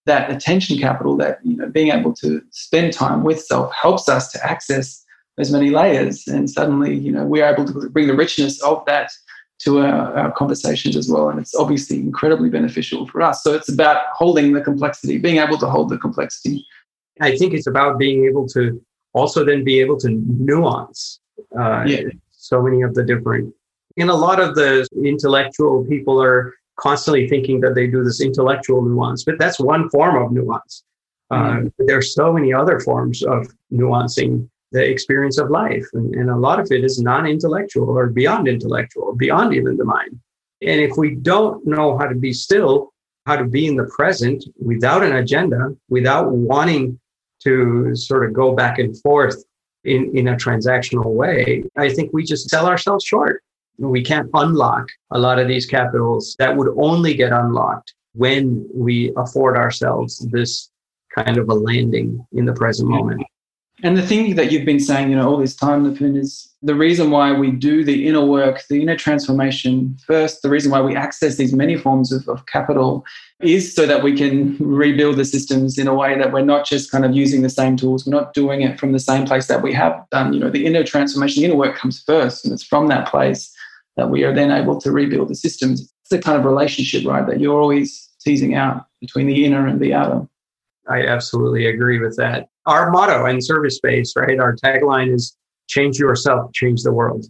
[0.05, 4.31] that attention capital that you know being able to spend time with self helps us
[4.33, 5.05] to access
[5.37, 9.11] those many layers and suddenly you know we're able to bring the richness of that
[9.59, 13.69] to our, our, conversations as well and it's obviously incredibly beneficial for us so it's
[13.69, 16.65] about holding the complexity being able to hold the complexity
[17.21, 18.81] i think it's about being able to
[19.15, 21.21] also then be able to nuance
[21.59, 22.03] uh, yeah.
[22.31, 23.55] So many of the different,
[23.97, 28.83] and a lot of the intellectual people are constantly thinking that they do this intellectual
[28.83, 30.85] nuance, but that's one form of nuance.
[31.33, 31.67] Mm-hmm.
[31.67, 36.37] Uh, there's so many other forms of nuancing the experience of life, and, and a
[36.37, 40.19] lot of it is non-intellectual or beyond intellectual, beyond even the mind.
[40.61, 42.93] And if we don't know how to be still,
[43.27, 46.99] how to be in the present without an agenda, without wanting
[47.45, 49.43] to sort of go back and forth
[49.85, 53.43] in, in a transactional way, I think we just sell ourselves short.
[53.79, 59.13] We can't unlock a lot of these capitals that would only get unlocked when we
[59.17, 60.71] afford ourselves this
[61.15, 63.23] kind of a landing in the present moment.
[63.85, 66.75] And the thing that you've been saying, you know, all this time, Nipun, is the
[66.75, 70.97] reason why we do the inner work, the inner transformation first, the reason why we
[70.97, 73.05] access these many forms of, of capital
[73.41, 76.91] is so that we can rebuild the systems in a way that we're not just
[76.91, 78.05] kind of using the same tools.
[78.05, 80.33] We're not doing it from the same place that we have done.
[80.33, 82.45] You know, the inner transformation, the inner work comes first.
[82.45, 83.55] And it's from that place
[83.97, 85.83] that we are then able to rebuild the systems.
[85.83, 89.79] It's the kind of relationship, right, that you're always teasing out between the inner and
[89.79, 90.27] the outer.
[90.89, 92.49] I absolutely agree with that.
[92.67, 94.39] Our motto in service space, right?
[94.39, 95.37] Our tagline is
[95.69, 97.27] change yourself, change the world.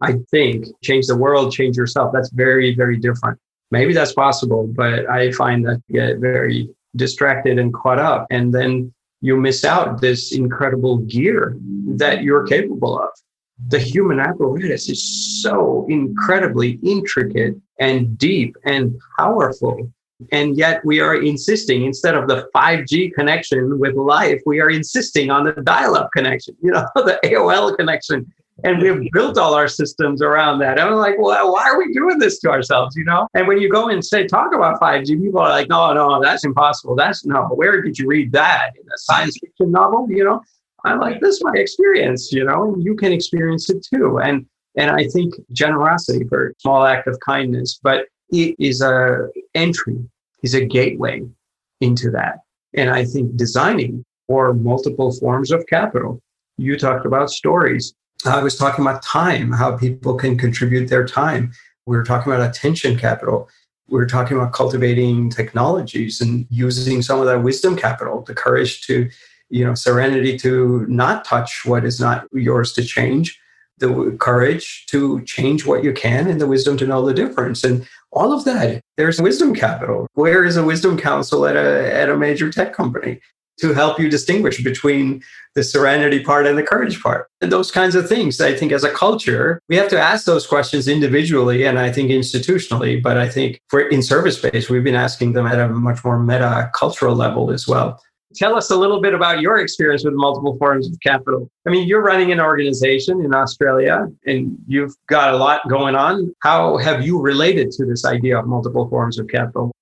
[0.00, 2.12] I think change the world, change yourself.
[2.12, 3.38] That's very, very different.
[3.70, 8.26] Maybe that's possible, but I find that you get very distracted and caught up.
[8.30, 11.56] And then you miss out this incredible gear
[11.96, 13.10] that you're capable of.
[13.68, 19.92] The human apparatus is so incredibly intricate and deep and powerful
[20.32, 25.30] and yet we are insisting instead of the 5G connection with life, we are insisting
[25.30, 28.30] on the dial up connection, you know, the AOL connection.
[28.62, 30.78] And we've built all our systems around that.
[30.78, 32.94] I'm like, well, why are we doing this to ourselves?
[32.94, 33.26] You know?
[33.32, 36.44] And when you go and say, talk about 5G, people are like, no, no, that's
[36.44, 36.94] impossible.
[36.94, 38.72] That's no, where did you read that?
[38.76, 40.06] In a science fiction novel?
[40.10, 40.42] You know?
[40.84, 44.18] I'm like, this is my experience, you know, and you can experience it too.
[44.18, 49.98] And and I think generosity for small act of kindness, but it is a entry,
[50.42, 51.22] is a gateway
[51.80, 52.40] into that.
[52.74, 56.20] And I think designing for multiple forms of capital.
[56.56, 57.94] You talked about stories.
[58.24, 61.52] I was talking about time, how people can contribute their time.
[61.86, 63.48] We were talking about attention capital.
[63.88, 68.86] We were talking about cultivating technologies and using some of that wisdom capital, the courage
[68.86, 69.10] to,
[69.48, 73.36] you know, serenity to not touch what is not yours to change,
[73.78, 77.64] the courage to change what you can, and the wisdom to know the difference.
[77.64, 78.82] And all of that.
[78.96, 80.06] There's wisdom capital.
[80.14, 83.20] Where is a wisdom council at a, at a major tech company
[83.58, 85.22] to help you distinguish between
[85.54, 87.28] the serenity part and the courage part?
[87.40, 88.40] And those kinds of things.
[88.40, 92.10] I think as a culture, we have to ask those questions individually and I think
[92.10, 93.02] institutionally.
[93.02, 96.18] But I think for in service space, we've been asking them at a much more
[96.18, 98.02] meta cultural level as well.
[98.36, 101.50] Tell us a little bit about your experience with multiple forms of capital.
[101.66, 106.32] I mean, you're running an organization in Australia and you've got a lot going on.
[106.42, 109.72] How have you related to this idea of multiple forms of capital?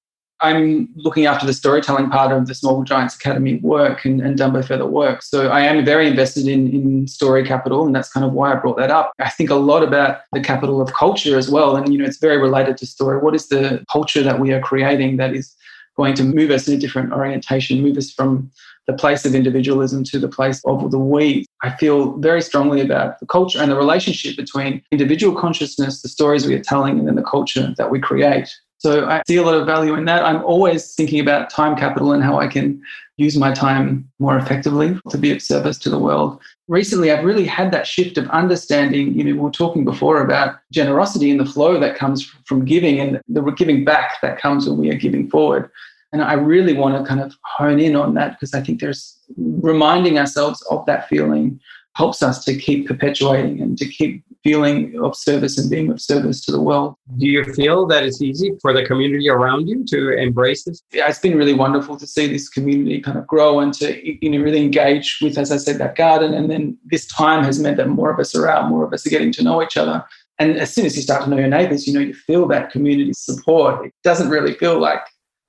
[0.41, 4.65] I'm looking after the storytelling part of the Small Giants Academy work and, and Dumbo
[4.65, 5.21] Feather work.
[5.23, 8.55] So I am very invested in, in story capital, and that's kind of why I
[8.55, 9.13] brought that up.
[9.19, 11.75] I think a lot about the capital of culture as well.
[11.75, 13.19] And, you know, it's very related to story.
[13.19, 15.57] What is the culture that we are creating that is
[15.99, 18.51] going to move us in a different orientation, move us from
[18.87, 21.45] the place of individualism to the place of the we.
[21.63, 26.47] I feel very strongly about the culture and the relationship between individual consciousness, the stories
[26.47, 28.49] we are telling, and then the culture that we create.
[28.79, 30.25] So I see a lot of value in that.
[30.25, 32.81] I'm always thinking about time capital and how I can
[33.17, 36.41] use my time more effectively to be of service to the world.
[36.69, 39.15] Recently, I've really had that shift of understanding.
[39.15, 43.01] You know, we were talking before about generosity and the flow that comes from giving
[43.01, 45.71] and the giving back that comes when we are giving forward.
[46.13, 49.19] And I really want to kind of hone in on that because I think there's
[49.37, 51.59] reminding ourselves of that feeling
[51.95, 56.43] helps us to keep perpetuating and to keep feeling of service and being of service
[56.47, 56.95] to the world.
[57.19, 60.83] Do you feel that it's easy for the community around you to embrace this?
[60.91, 63.87] Yeah, it's been really wonderful to see this community kind of grow and to
[64.25, 66.33] you know really engage with, as I said, that garden.
[66.33, 69.07] And then this time has meant that more of us are out, more of us
[69.07, 70.03] are getting to know each other.
[70.39, 72.71] And as soon as you start to know your neighbors, you know, you feel that
[72.71, 73.85] community support.
[73.85, 75.01] It doesn't really feel like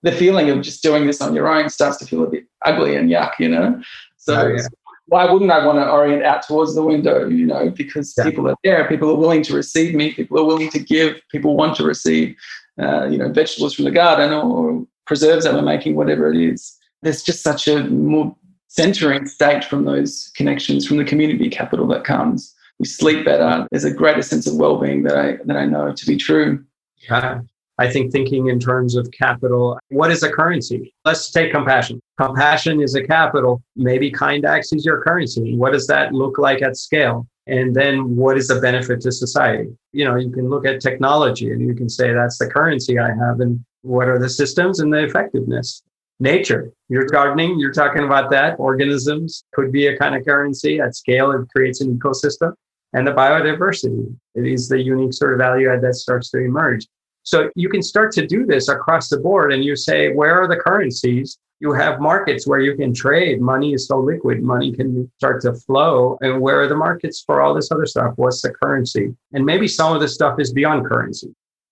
[0.01, 2.95] the feeling of just doing this on your own starts to feel a bit ugly
[2.95, 3.81] and yuck, you know?
[4.17, 4.67] So oh, yeah
[5.09, 7.27] why wouldn't I want to orient out towards the window?
[7.27, 8.23] You know, because yeah.
[8.23, 11.57] people are there, people are willing to receive me, people are willing to give, people
[11.57, 12.35] want to receive,
[12.81, 16.77] uh, you know, vegetables from the garden or preserves that we're making, whatever it is.
[17.01, 18.35] There's just such a more
[18.67, 22.53] centering state from those connections, from the community capital that comes.
[22.77, 23.67] We sleep better.
[23.71, 26.63] There's a greater sense of well-being that I that I know to be true.
[27.09, 27.41] Yeah.
[27.79, 30.93] I think thinking in terms of capital, what is a currency?
[31.05, 32.01] Let's take compassion.
[32.19, 33.63] Compassion is a capital.
[33.77, 35.55] Maybe kind acts is your currency.
[35.55, 37.25] What does that look like at scale?
[37.47, 39.69] And then what is the benefit to society?
[39.93, 43.15] You know, you can look at technology and you can say that's the currency I
[43.15, 45.81] have and what are the systems and the effectiveness.
[46.19, 48.59] Nature, you're gardening, you're talking about that.
[48.59, 51.31] Organisms could be a kind of currency at scale.
[51.31, 52.55] It creates an ecosystem
[52.91, 54.13] and the biodiversity.
[54.35, 56.85] It is the unique sort of value add that starts to emerge.
[57.29, 60.47] So you can start to do this across the board and you say, where are
[60.47, 61.37] the currencies?
[61.59, 63.39] You have markets where you can trade.
[63.39, 66.17] Money is so liquid, money can start to flow.
[66.21, 68.13] And where are the markets for all this other stuff?
[68.15, 69.15] What's the currency?
[69.33, 71.27] And maybe some of this stuff is beyond currency.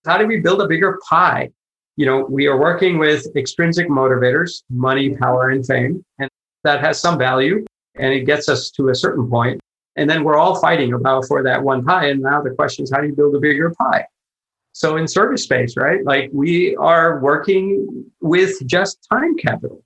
[0.05, 1.49] How do we build a bigger pie?
[1.95, 6.05] You know, we are working with extrinsic motivators, money, power, and fame.
[6.19, 6.29] And
[6.65, 7.65] that has some value
[7.95, 9.59] and it gets us to a certain point.
[9.95, 12.09] And then we're all fighting about for that one pie.
[12.09, 14.05] And now the question is, how do you build a bigger pie?
[14.77, 16.05] So in ServiceSpace, right?
[16.05, 19.83] Like we are working with just time capital.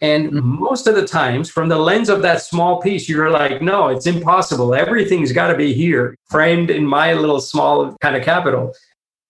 [0.00, 0.60] And mm-hmm.
[0.60, 4.08] most of the times, from the lens of that small piece, you're like, no, it's
[4.08, 4.74] impossible.
[4.74, 8.74] Everything's got to be here, framed in my little small kind of capital.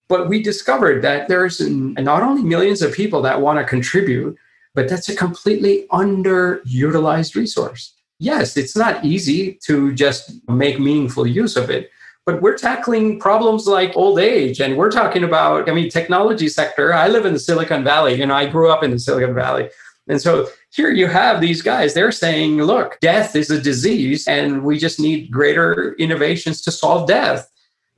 [0.07, 4.35] But we discovered that there's not only millions of people that want to contribute,
[4.73, 7.93] but that's a completely underutilized resource.
[8.17, 11.91] Yes, it's not easy to just make meaningful use of it,
[12.29, 16.93] but we're tackling problems like old age and we're talking about i mean technology sector.
[16.93, 19.69] I live in the silicon valley you know i grew up in the silicon valley.
[20.07, 24.63] And so here you have these guys they're saying look death is a disease and
[24.63, 27.49] we just need greater innovations to solve death.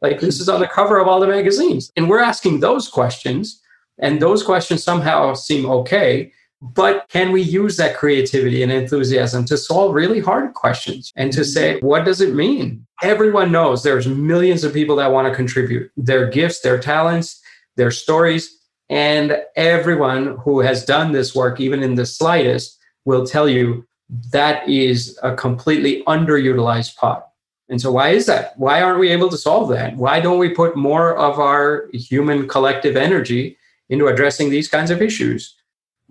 [0.01, 1.91] Like this is on the cover of all the magazines.
[1.95, 3.61] And we're asking those questions
[3.99, 6.31] and those questions somehow seem okay
[6.61, 11.43] but can we use that creativity and enthusiasm to solve really hard questions and to
[11.43, 11.85] say, mm-hmm.
[11.85, 12.85] what does it mean?
[13.01, 17.41] Everyone knows there's millions of people that want to contribute their gifts, their talents,
[17.77, 18.59] their stories.
[18.89, 23.87] And everyone who has done this work, even in the slightest, will tell you
[24.31, 27.27] that is a completely underutilized pot.
[27.69, 28.53] And so, why is that?
[28.57, 29.95] Why aren't we able to solve that?
[29.95, 33.57] Why don't we put more of our human collective energy
[33.89, 35.55] into addressing these kinds of issues?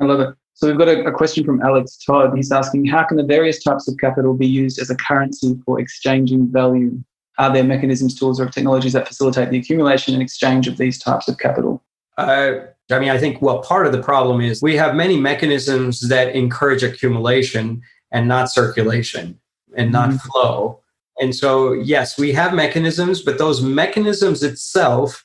[0.00, 0.34] I love it.
[0.54, 2.36] So we've got a, a, question from Alex Todd.
[2.36, 5.80] He's asking, how can the various types of capital be used as a currency for
[5.80, 7.02] exchanging value?
[7.38, 11.28] Are there mechanisms, tools, or technologies that facilitate the accumulation and exchange of these types
[11.28, 11.82] of capital?
[12.18, 16.08] Uh, I mean, I think, well, part of the problem is we have many mechanisms
[16.08, 19.40] that encourage accumulation and not circulation
[19.76, 20.28] and not mm-hmm.
[20.28, 20.80] flow.
[21.20, 25.24] And so, yes, we have mechanisms, but those mechanisms itself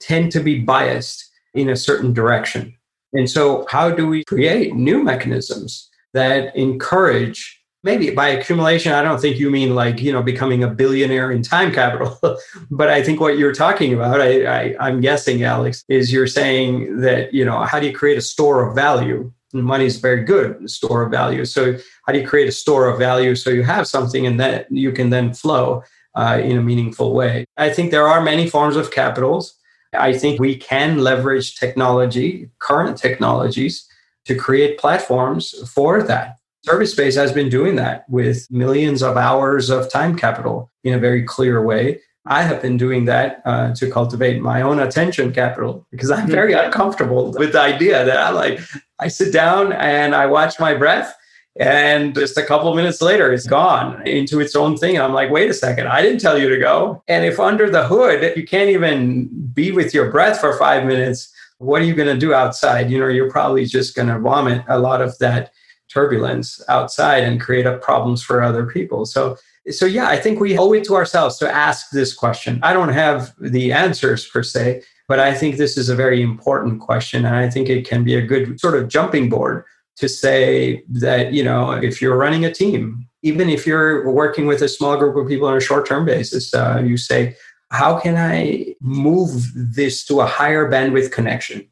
[0.00, 2.74] tend to be biased in a certain direction.
[3.12, 7.58] And so, how do we create new mechanisms that encourage?
[7.82, 11.42] Maybe by accumulation, I don't think you mean like, you know, becoming a billionaire in
[11.42, 12.18] time capital.
[12.70, 17.00] but I think what you're talking about, I, I, I'm guessing, Alex, is you're saying
[17.00, 20.70] that, you know, how do you create a store of value money is very good
[20.70, 21.44] store of value.
[21.44, 24.70] So how do you create a store of value so you have something and that
[24.70, 25.82] you can then flow
[26.14, 27.44] uh, in a meaningful way?
[27.56, 29.56] I think there are many forms of capitals.
[29.92, 33.88] I think we can leverage technology, current technologies,
[34.26, 36.36] to create platforms for that.
[36.66, 41.22] ServiceSpace has been doing that with millions of hours of time capital in a very
[41.22, 42.00] clear way.
[42.26, 46.52] I have been doing that uh, to cultivate my own attention capital because I'm very
[46.52, 46.66] mm-hmm.
[46.66, 48.60] uncomfortable with the idea that I like,
[48.98, 51.14] I sit down and I watch my breath
[51.58, 55.00] and just a couple minutes later, it's gone into its own thing.
[55.00, 57.02] I'm like, wait a second, I didn't tell you to go.
[57.08, 61.32] And if under the hood, you can't even be with your breath for five minutes,
[61.58, 62.90] what are you going to do outside?
[62.90, 65.52] You know, you're probably just going to vomit a lot of that
[65.88, 69.04] turbulence outside and create up problems for other people.
[69.04, 69.36] So,
[69.68, 72.60] so yeah, I think we owe it to ourselves to ask this question.
[72.62, 76.80] I don't have the answers per se, but I think this is a very important
[76.80, 77.26] question.
[77.26, 79.64] And I think it can be a good sort of jumping board
[80.00, 84.62] to say that, you know, if you're running a team, even if you're working with
[84.62, 87.36] a small group of people on a short term basis, uh, you say,
[87.70, 91.68] how can I move this to a higher bandwidth connection?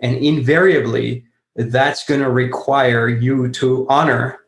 [0.00, 1.24] And invariably,
[1.54, 4.40] that's going to require you to honor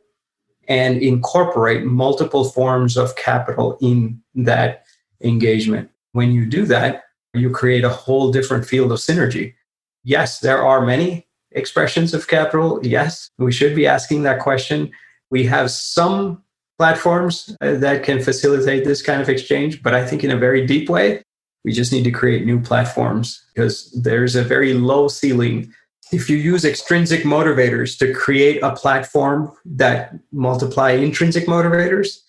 [0.68, 4.84] and incorporate multiple forms of capital in that
[5.22, 5.90] engagement.
[6.12, 7.04] When you do that,
[7.34, 9.54] you create a whole different field of synergy.
[10.02, 11.27] Yes, there are many
[11.58, 12.80] expressions of capital.
[12.82, 14.90] Yes, we should be asking that question.
[15.30, 16.42] We have some
[16.78, 20.64] platforms uh, that can facilitate this kind of exchange, but I think in a very
[20.64, 21.22] deep way,
[21.64, 25.72] we just need to create new platforms because there's a very low ceiling.
[26.12, 32.20] If you use extrinsic motivators to create a platform that multiply intrinsic motivators,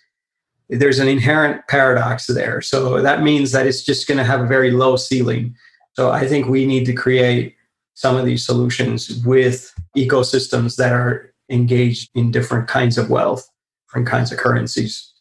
[0.69, 2.61] there's an inherent paradox there.
[2.61, 5.55] So that means that it's just going to have a very low ceiling.
[5.93, 7.55] So I think we need to create
[7.99, 13.45] some of these solutions with ecosystems that are engaged in different kinds of wealth
[13.89, 15.11] different kinds of currencies.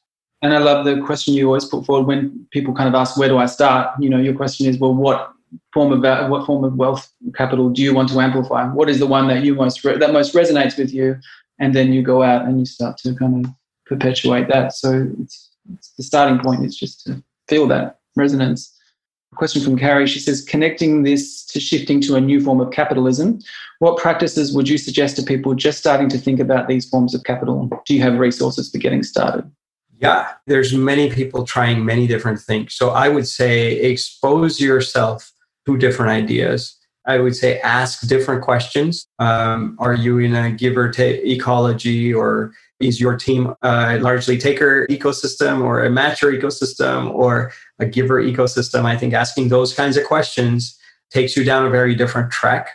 [0.42, 3.28] And I love the question you always put forward when people kind of ask, "Where
[3.28, 5.32] do I start?" You know, your question is, "Well, what
[5.72, 8.68] form of what form of wealth capital do you want to amplify?
[8.68, 11.16] What is the one that you most re- that most resonates with you?"
[11.58, 13.50] And then you go out and you start to kind of
[13.86, 14.74] perpetuate that.
[14.74, 18.77] So it's, it's the starting point is just to feel that resonance
[19.36, 20.06] question from Carrie.
[20.06, 23.38] She says, connecting this to shifting to a new form of capitalism,
[23.78, 27.24] what practices would you suggest to people just starting to think about these forms of
[27.24, 27.70] capital?
[27.86, 29.50] Do you have resources for getting started?
[30.00, 32.74] Yeah, there's many people trying many different things.
[32.74, 35.32] So I would say expose yourself
[35.66, 36.76] to different ideas.
[37.04, 39.06] I would say ask different questions.
[39.18, 44.38] Um, are you in a give or take ecology or is your team a largely
[44.38, 48.84] taker ecosystem or a matcher ecosystem or a giver ecosystem?
[48.84, 50.78] I think asking those kinds of questions
[51.10, 52.70] takes you down a very different track.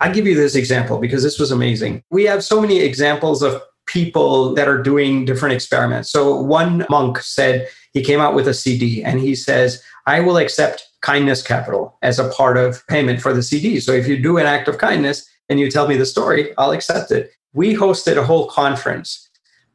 [0.00, 2.02] I'll give you this example because this was amazing.
[2.10, 6.10] We have so many examples of people that are doing different experiments.
[6.10, 10.36] So, one monk said he came out with a CD and he says, I will
[10.36, 13.80] accept kindness capital as a part of payment for the CD.
[13.80, 16.72] So, if you do an act of kindness and you tell me the story, I'll
[16.72, 17.32] accept it.
[17.54, 19.27] We hosted a whole conference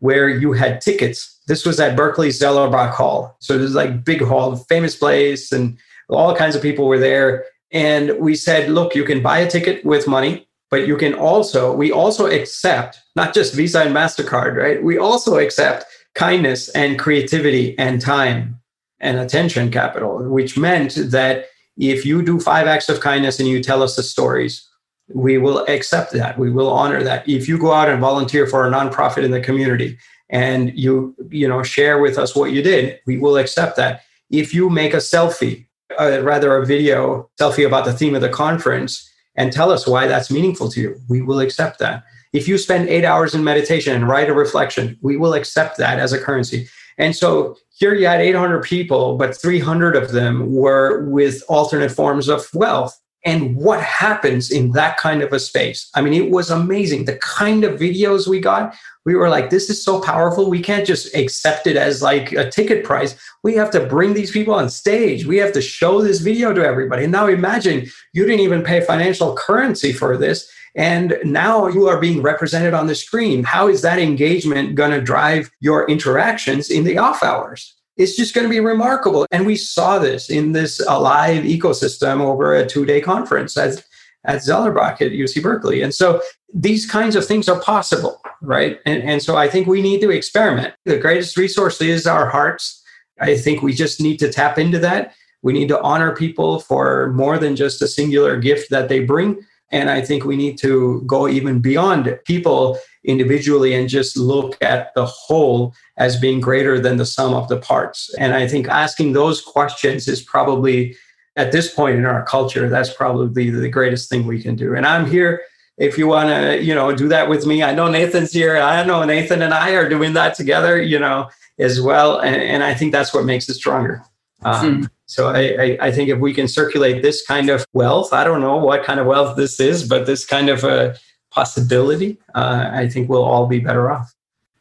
[0.03, 1.39] where you had tickets.
[1.47, 3.37] This was at Berkeley Zellerbach Hall.
[3.39, 5.77] So it was like big hall, famous place, and
[6.09, 7.45] all kinds of people were there.
[7.71, 11.73] And we said, look, you can buy a ticket with money, but you can also,
[11.73, 14.83] we also accept not just Visa and MasterCard, right?
[14.83, 15.85] We also accept
[16.15, 18.59] kindness and creativity and time
[18.99, 21.45] and attention capital, which meant that
[21.77, 24.67] if you do five acts of kindness and you tell us the stories,
[25.09, 26.37] we will accept that.
[26.37, 27.27] We will honor that.
[27.27, 29.97] If you go out and volunteer for a nonprofit in the community
[30.29, 34.01] and you, you know, share with us what you did, we will accept that.
[34.29, 35.67] If you make a selfie,
[35.99, 40.07] uh, rather a video selfie about the theme of the conference and tell us why
[40.07, 42.03] that's meaningful to you, we will accept that.
[42.31, 45.99] If you spend eight hours in meditation and write a reflection, we will accept that
[45.99, 46.67] as a currency.
[46.97, 52.27] And so here you had 800 people, but 300 of them were with alternate forms
[52.27, 55.89] of wealth and what happens in that kind of a space.
[55.95, 57.05] I mean, it was amazing.
[57.05, 60.49] The kind of videos we got, we were like, this is so powerful.
[60.49, 63.15] We can't just accept it as like a ticket price.
[63.43, 65.26] We have to bring these people on stage.
[65.26, 67.03] We have to show this video to everybody.
[67.03, 70.49] And now imagine you didn't even pay financial currency for this.
[70.76, 73.43] And now you are being represented on the screen.
[73.43, 77.76] How is that engagement going to drive your interactions in the off hours?
[77.97, 79.25] It's just going to be remarkable.
[79.31, 83.83] And we saw this in this alive ecosystem over a two day conference at,
[84.25, 85.81] at Zellerbach at UC Berkeley.
[85.81, 86.21] And so
[86.53, 88.79] these kinds of things are possible, right?
[88.85, 90.73] And, and so I think we need to experiment.
[90.85, 92.83] The greatest resource is our hearts.
[93.19, 95.13] I think we just need to tap into that.
[95.43, 99.41] We need to honor people for more than just a singular gift that they bring
[99.71, 104.93] And I think we need to go even beyond people individually and just look at
[104.95, 108.13] the whole as being greater than the sum of the parts.
[108.17, 110.95] And I think asking those questions is probably,
[111.35, 114.75] at this point in our culture, that's probably the greatest thing we can do.
[114.75, 115.41] And I'm here
[115.77, 117.63] if you want to, you know, do that with me.
[117.63, 118.57] I know Nathan's here.
[118.57, 121.29] I know Nathan and I are doing that together, you know,
[121.59, 122.19] as well.
[122.19, 124.03] And, and I think that's what makes it stronger.
[124.43, 124.85] Um, hmm.
[125.05, 128.41] So I, I, I, think if we can circulate this kind of wealth, I don't
[128.41, 130.97] know what kind of wealth this is, but this kind of a
[131.34, 134.13] possibility, uh, I think we'll all be better off.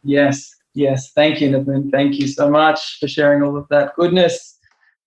[0.03, 1.13] Yes, yes.
[1.13, 1.91] Thank you, Nathan.
[1.91, 4.59] Thank you so much for sharing all of that goodness.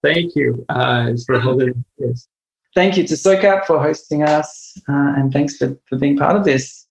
[0.04, 2.28] Thank you uh, for holding this.
[2.76, 6.44] Thank you to SOCAP for hosting us, uh, and thanks for, for being part of
[6.44, 6.88] this.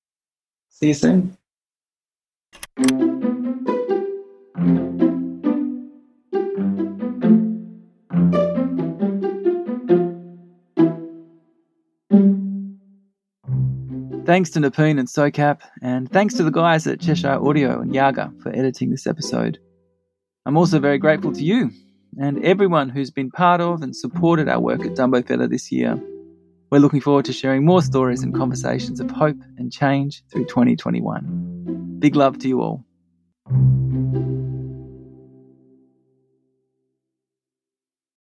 [0.71, 1.37] See you soon.
[14.27, 18.33] Thanks to Nipun and SOCAP, and thanks to the guys at Cheshire Audio and Yaga
[18.43, 19.59] for editing this episode.
[20.47, 21.71] I'm also very grateful to you
[22.19, 26.01] and everyone who's been part of and supported our work at Dumbo Feather this year.
[26.71, 31.97] We're looking forward to sharing more stories and conversations of hope and change through 2021.
[31.99, 32.83] Big love to you all.